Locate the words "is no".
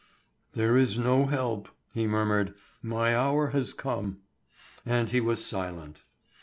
0.77-1.27